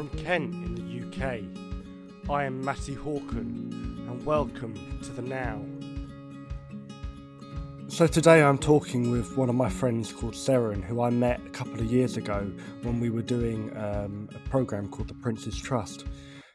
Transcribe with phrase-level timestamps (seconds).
[0.00, 1.42] from Kent in the UK.
[2.30, 3.70] I am Matty Horkan,
[4.08, 4.72] and welcome
[5.02, 5.60] to the Now.
[7.88, 11.50] So today I'm talking with one of my friends called Seren, who I met a
[11.50, 12.50] couple of years ago
[12.80, 16.06] when we were doing um, a program called the Prince's Trust.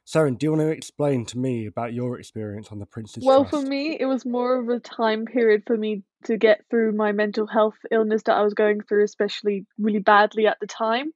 [0.07, 3.45] Seren, do you want to explain to me about your experience on the Prince's Well,
[3.45, 3.63] Trust?
[3.63, 7.11] for me, it was more of a time period for me to get through my
[7.11, 11.11] mental health illness that I was going through, especially really badly at the time.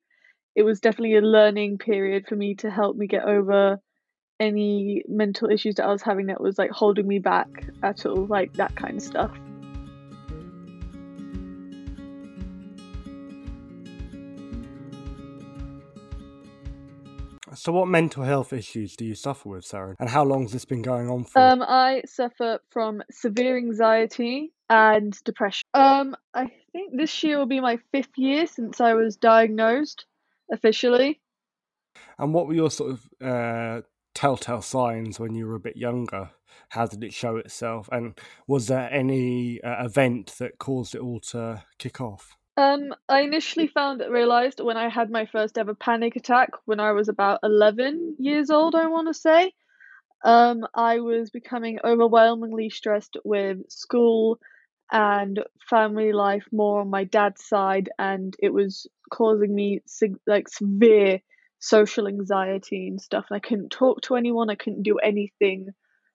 [0.55, 3.79] It was definitely a learning period for me to help me get over
[4.39, 7.47] any mental issues that I was having that was like holding me back
[7.83, 9.31] at all, like that kind of stuff.
[17.55, 19.95] So, what mental health issues do you suffer with, Sarah?
[19.99, 21.39] And how long has this been going on for?
[21.39, 25.63] Um, I suffer from severe anxiety and depression.
[25.73, 30.05] Um, I think this year will be my fifth year since I was diagnosed
[30.51, 31.21] officially.
[32.17, 33.81] And what were your sort of uh,
[34.13, 36.29] telltale signs when you were a bit younger?
[36.69, 37.89] How did it show itself?
[37.91, 42.35] And was there any uh, event that caused it all to kick off?
[42.57, 46.91] Um, I initially found realized when I had my first ever panic attack when I
[46.91, 49.53] was about 11 years old, I want to say.
[50.25, 54.39] Um, I was becoming overwhelmingly stressed with school
[54.91, 59.81] and family life more on my dad's side, and it was causing me
[60.27, 61.21] like severe
[61.59, 63.25] social anxiety and stuff.
[63.29, 65.69] And I couldn't talk to anyone, I couldn't do anything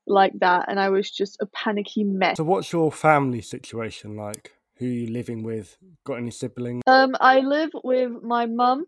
[0.07, 2.37] like that, and I was just a panicky mess.
[2.37, 4.53] So, what's your family situation like?
[4.79, 5.77] Who are you living with?
[6.05, 6.83] Got any siblings?
[6.87, 8.87] Um, I live with my mum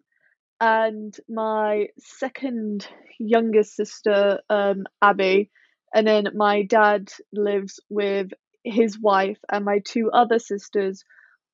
[0.61, 5.51] and my second youngest sister, um, Abby,
[5.95, 8.33] and then my dad lives with
[8.67, 11.05] his wife and my two other sisters,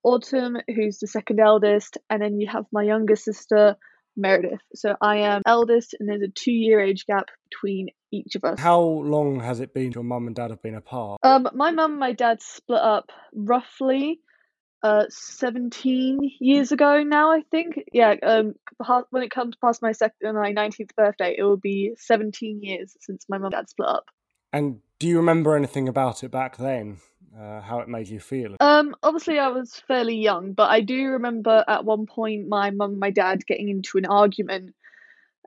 [0.02, 3.76] Autumn, who's the second eldest, and then you have my younger sister,
[4.16, 4.60] Meredith.
[4.74, 8.58] So I am eldest, and there's a two-year age gap between each of us.
[8.58, 11.20] How long has it been your mum and dad have been apart?
[11.22, 14.20] Um, my mum and my dad split up roughly
[14.82, 18.54] uh 17 years ago now i think yeah um
[19.10, 23.24] when it comes past my second my 19th birthday it will be 17 years since
[23.28, 24.06] my mum and dad split up
[24.52, 26.98] And do you remember anything about it back then?
[27.36, 28.54] Uh, how it made you feel?
[28.60, 32.92] um obviously i was fairly young but i do remember at one point my mum
[32.92, 34.74] and my dad getting into an argument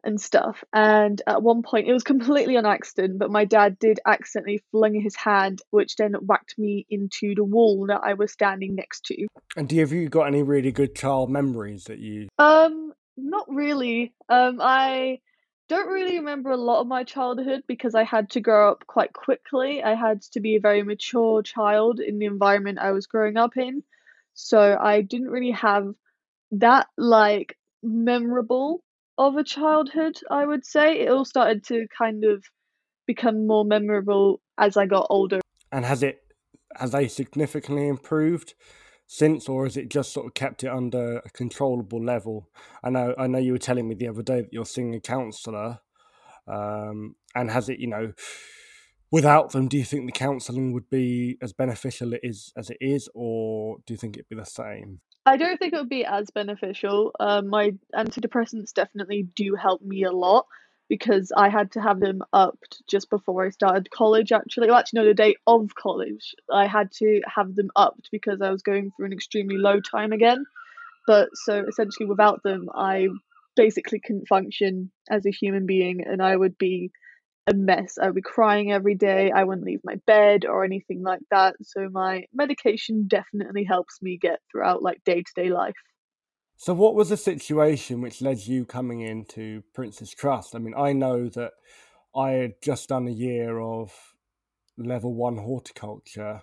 [0.04, 3.98] and stuff and at one point it was completely on accident but my dad did
[4.06, 8.76] accidentally fling his hand which then whacked me into the wall that i was standing
[8.76, 12.28] next to And do you, have you got any really good child memories that you?
[12.40, 14.14] Um, not really.
[14.28, 15.20] Um, I
[15.68, 16.26] don't really mm-hmm.
[16.26, 19.84] remember a lot of my childhood because I had to grow up quite quickly.
[19.84, 23.58] I had to be a very mature child in the environment I was growing up
[23.58, 23.84] in.
[24.34, 25.94] So I didn't really have
[26.52, 28.84] that like memorable
[29.18, 31.02] of a childhood, I would say.
[31.02, 32.44] It all started to kind of
[33.08, 35.40] become more memorable as I got older.
[35.72, 36.22] And has it
[36.76, 38.54] has they significantly improved
[39.08, 42.50] since, or has it just sort of kept it under a controllable level?
[42.84, 45.00] I know I know you were telling me the other day that you're seeing a
[45.00, 45.80] counsellor,
[46.48, 48.14] um, and has it you know.
[49.12, 52.78] Without them, do you think the counselling would be as beneficial it is as it
[52.82, 55.00] is, or do you think it'd be the same?
[55.26, 57.12] I don't think it would be as beneficial.
[57.20, 60.46] Um, my antidepressants definitely do help me a lot
[60.90, 64.32] because I had to have them upped just before I started college.
[64.32, 68.42] Actually, well, actually, no, the day of college, I had to have them upped because
[68.42, 70.46] I was going through an extremely low time again.
[71.08, 73.08] But so essentially, without them, I
[73.56, 76.92] basically couldn't function as a human being, and I would be
[77.48, 77.98] a mess.
[78.02, 79.32] I would be crying every day.
[79.32, 81.56] I wouldn't leave my bed or anything like that.
[81.62, 85.76] So my medication definitely helps me get throughout like day to day life.
[86.58, 90.56] So, what was the situation which led you coming into Prince's Trust?
[90.56, 91.54] I mean, I know that
[92.16, 93.94] I had just done a year of
[94.78, 96.42] level one horticulture,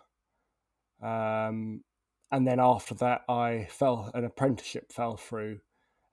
[1.02, 1.82] um,
[2.30, 5.60] and then after that, I fell an apprenticeship fell through,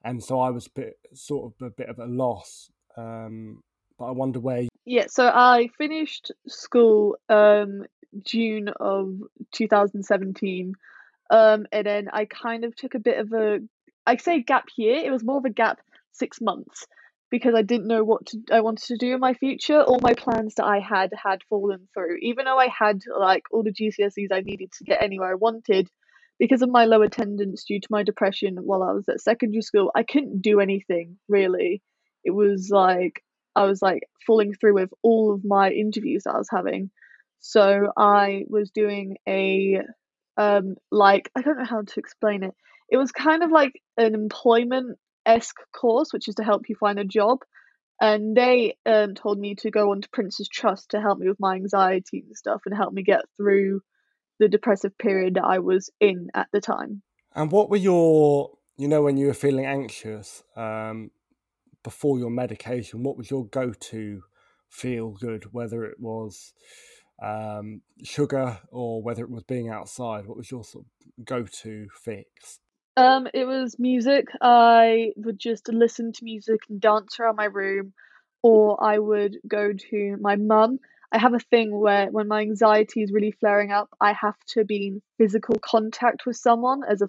[0.04, 2.72] and so I was bit sort of a bit of a loss.
[2.96, 3.64] Um,
[3.98, 4.68] but I wonder where.
[4.86, 7.84] Yeah, so I finished school um
[8.24, 9.20] June of
[9.52, 10.74] 2017.
[11.30, 13.60] Um and then I kind of took a bit of a
[14.10, 15.80] I say gap year, it was more of a gap
[16.14, 16.88] 6 months
[17.30, 19.82] because I didn't know what to, I wanted to do in my future.
[19.82, 22.18] All my plans that I had had fallen through.
[22.22, 25.90] Even though I had like all the GCSEs I needed to get anywhere I wanted,
[26.40, 29.92] because of my low attendance due to my depression while I was at secondary school,
[29.94, 31.84] I couldn't do anything really.
[32.24, 33.24] It was like
[33.56, 36.90] I was like falling through with all of my interviews that I was having.
[37.42, 39.82] So I was doing a
[40.38, 42.56] um like I don't know how to explain it.
[42.92, 47.00] It was kind of like an employment esque course, which is to help you find
[47.00, 47.40] a job.
[48.02, 51.40] and they um, told me to go on to Prince's Trust to help me with
[51.40, 53.82] my anxiety and stuff and help me get through
[54.40, 57.02] the depressive period that I was in at the time.
[57.36, 61.12] And what were your, you know, when you were feeling anxious um,
[61.84, 64.24] before your medication, what was your go to
[64.70, 66.54] feel good, whether it was
[67.22, 70.26] um, sugar or whether it was being outside?
[70.26, 72.60] What was your sort of go to fix?
[73.00, 74.26] Um, it was music.
[74.42, 77.94] I would just listen to music and dance around my room,
[78.44, 80.80] or I would go to my mum.
[81.14, 84.66] I have a thing where when my anxiety is really flaring up, I have to
[84.66, 87.08] be in physical contact with someone as a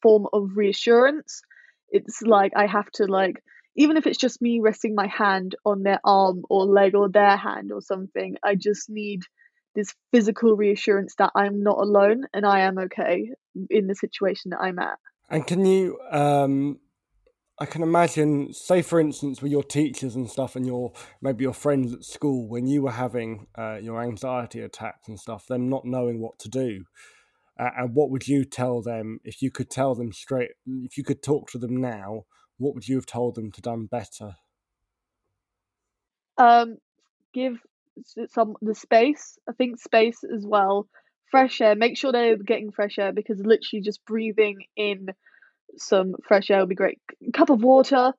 [0.00, 1.42] form of reassurance.
[1.90, 3.42] It's like I have to like
[3.74, 7.36] even if it's just me resting my hand on their arm or leg or their
[7.36, 9.22] hand or something, I just need
[9.74, 13.30] this physical reassurance that I'm not alone and I am okay
[13.68, 14.98] in the situation that I'm at.
[15.28, 16.78] And can you, um,
[17.58, 21.54] I can imagine, say for instance, with your teachers and stuff, and your maybe your
[21.54, 25.84] friends at school, when you were having uh, your anxiety attacks and stuff, them not
[25.84, 26.84] knowing what to do.
[27.58, 30.50] Uh, and what would you tell them if you could tell them straight?
[30.66, 32.24] If you could talk to them now,
[32.58, 34.34] what would you have told them to done better?
[36.38, 36.76] Um,
[37.32, 37.56] give
[38.28, 39.38] some the space.
[39.48, 40.86] I think space as well.
[41.30, 41.74] Fresh air.
[41.74, 45.08] Make sure they're getting fresh air because literally just breathing in
[45.76, 47.00] some fresh air would be great.
[47.32, 48.12] Cup of water,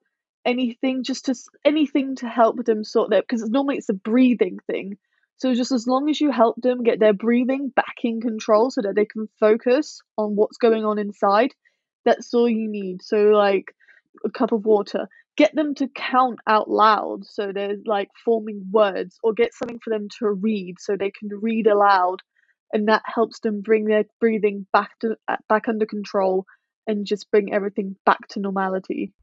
[0.46, 4.98] anything, just to anything to help them sort that because normally it's a breathing thing.
[5.38, 8.82] So just as long as you help them get their breathing back in control so
[8.82, 11.54] that they can focus on what's going on inside,
[12.06, 13.04] that's all you need.
[13.04, 13.76] So like
[14.26, 15.08] a cup of water,
[15.38, 19.92] get them to count out loud so they're like forming words or get something for
[19.92, 22.22] them to read so they can read aloud
[22.74, 25.16] and that helps them bring their breathing back to
[25.48, 26.46] back under control
[26.86, 29.14] and just bring everything back to normality.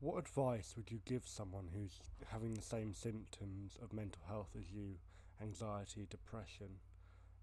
[0.00, 1.98] What advice would you give someone who's
[2.28, 4.96] having the same symptoms of mental health as you
[5.40, 6.68] anxiety depression?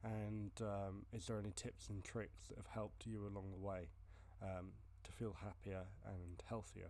[0.04, 3.90] And um, is there any tips and tricks that have helped you along the way
[4.42, 4.74] um,
[5.04, 6.90] to feel happier and healthier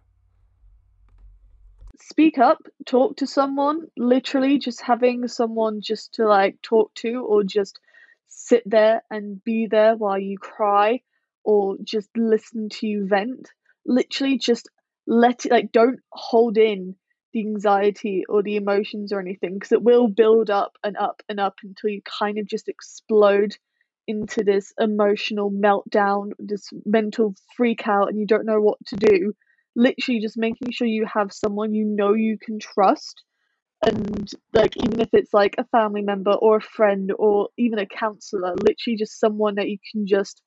[2.02, 7.44] speak up, talk to someone, literally just having someone just to like talk to or
[7.44, 7.80] just
[8.28, 11.02] sit there and be there while you cry
[11.44, 13.50] or just listen to you vent.
[13.86, 14.70] Literally just
[15.08, 16.96] let it like don't hold in
[17.34, 21.40] the anxiety or the emotions or anything because it will build up and up and
[21.40, 23.56] up until you kind of just explode
[24.08, 29.34] into this emotional meltdown, this mental freak out, and you don't know what to do
[29.76, 33.24] literally just making sure you have someone you know you can trust.
[33.86, 37.88] And like even if it's like a family member or a friend or even a
[37.88, 40.42] counselor literally just someone that you can just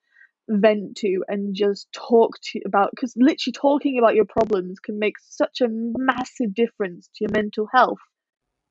[0.48, 2.90] vent to and just talk to about.
[2.94, 7.68] Because literally talking about your problems can make such a massive difference to your mental
[7.72, 7.98] health.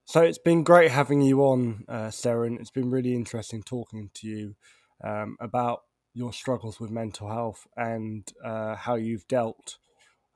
[0.05, 4.27] So it's been great having you on uh, sarah it's been really interesting talking to
[4.27, 4.55] you
[5.03, 5.83] um, about
[6.13, 9.77] your struggles with mental health and uh, how you've dealt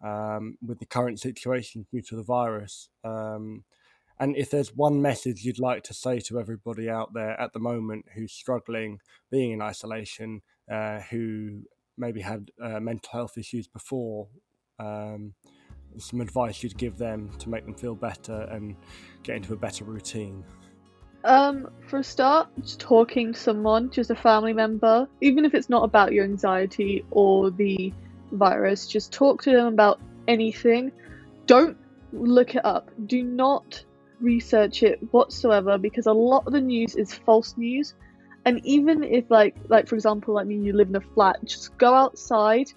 [0.03, 2.89] um, with the current situation due to the virus.
[3.03, 3.63] Um,
[4.19, 7.59] and if there's one message you'd like to say to everybody out there at the
[7.59, 8.99] moment who's struggling,
[9.29, 10.41] being in isolation,
[10.71, 11.61] uh, who
[11.97, 14.27] maybe had uh, mental health issues before,
[14.79, 15.33] um,
[15.97, 18.75] some advice you'd give them to make them feel better and
[19.23, 20.43] get into a better routine?
[21.23, 25.69] Um, for a start, just talking to someone, just a family member, even if it's
[25.69, 27.93] not about your anxiety or the
[28.31, 30.91] virus, just talk to them about anything.
[31.45, 31.77] Don't
[32.11, 32.89] look it up.
[33.05, 33.83] Do not
[34.19, 37.93] research it whatsoever because a lot of the news is false news.
[38.45, 41.77] And even if like like for example, like me, you live in a flat, just
[41.77, 42.71] go outside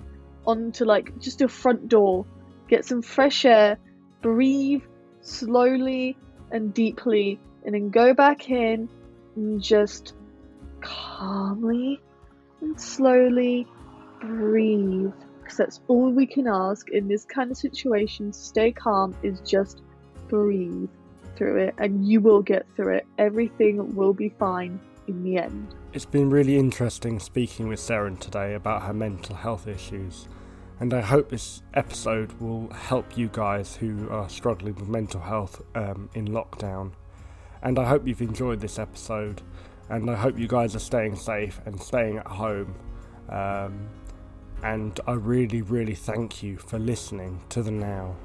[0.46, 2.26] onto like just your front door,
[2.68, 3.78] get some fresh air,
[4.20, 4.82] breathe
[5.20, 6.16] slowly
[6.50, 8.88] and deeply, and then go back in
[9.36, 10.14] and just
[10.80, 12.00] calmly
[12.60, 13.66] and slowly
[14.20, 15.12] breathe
[15.50, 18.32] because that's all we can ask in this kind of situation.
[18.32, 19.82] Stay calm is just
[20.28, 20.88] breathe
[21.34, 23.06] through it, and you will get through it.
[23.18, 24.78] Everything will be fine
[25.08, 25.74] in the end.
[25.92, 30.28] It's been really interesting speaking with Seren today about her mental health issues,
[30.78, 35.62] and I hope this episode will help you guys who are struggling with mental health
[35.74, 36.92] um, in lockdown.
[37.62, 39.42] And I hope you've enjoyed this episode,
[39.88, 42.76] and I hope you guys are staying safe and staying at home.
[43.28, 43.88] Um,
[44.62, 48.16] and I really, really thank you for listening to the now.